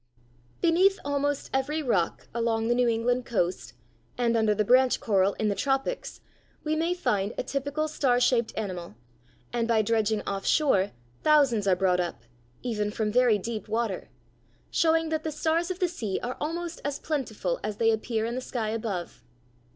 ]Beneath 0.63 0.97
almost 1.05 1.51
every 1.53 1.83
rock 1.83 2.27
along 2.33 2.69
the 2.69 2.73
New 2.73 2.87
England 2.87 3.23
coast, 3.23 3.73
and 4.17 4.35
under 4.35 4.55
the 4.55 4.65
branch 4.65 4.99
coral 4.99 5.33
in 5.33 5.47
the 5.47 5.53
tropics, 5.53 6.21
we 6.63 6.75
may 6.75 6.95
find 6.95 7.35
a 7.37 7.43
typical 7.43 7.87
star 7.87 8.19
shaped 8.19 8.51
animal, 8.57 8.95
and 9.53 9.67
by 9.67 9.83
dredging 9.83 10.23
offshore, 10.23 10.89
thousands 11.21 11.67
are 11.67 11.75
brought 11.75 11.99
up, 11.99 12.23
even 12.63 12.89
from 12.89 13.11
very 13.11 13.37
deep 13.37 13.67
water, 13.67 14.09
showing 14.71 15.09
that 15.09 15.23
the 15.23 15.31
stars 15.31 15.69
of 15.69 15.77
the 15.77 15.87
sea 15.87 16.19
are 16.23 16.35
almost 16.41 16.81
as 16.83 16.97
plentiful 16.97 17.59
as 17.63 17.77
they 17.77 17.91
appear 17.91 18.25
in 18.25 18.33
the 18.33 18.41
sky 18.41 18.69
above. 18.69 19.23